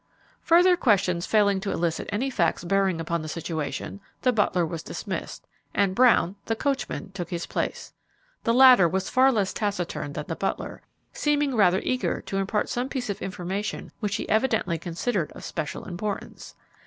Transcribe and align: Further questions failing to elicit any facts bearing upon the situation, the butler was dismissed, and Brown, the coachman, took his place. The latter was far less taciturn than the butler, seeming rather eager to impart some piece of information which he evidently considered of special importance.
Further 0.41 0.75
questions 0.75 1.27
failing 1.27 1.59
to 1.59 1.69
elicit 1.71 2.09
any 2.11 2.31
facts 2.31 2.63
bearing 2.63 2.99
upon 2.99 3.21
the 3.21 3.27
situation, 3.27 4.01
the 4.23 4.33
butler 4.33 4.65
was 4.65 4.81
dismissed, 4.81 5.45
and 5.75 5.93
Brown, 5.93 6.35
the 6.47 6.55
coachman, 6.55 7.11
took 7.11 7.29
his 7.29 7.45
place. 7.45 7.93
The 8.43 8.51
latter 8.51 8.89
was 8.89 9.11
far 9.11 9.31
less 9.31 9.53
taciturn 9.53 10.13
than 10.13 10.25
the 10.27 10.35
butler, 10.35 10.81
seeming 11.13 11.55
rather 11.55 11.81
eager 11.83 12.19
to 12.19 12.37
impart 12.37 12.67
some 12.67 12.89
piece 12.89 13.11
of 13.11 13.21
information 13.21 13.91
which 13.99 14.15
he 14.15 14.27
evidently 14.27 14.79
considered 14.79 15.31
of 15.33 15.43
special 15.45 15.85
importance. 15.85 16.55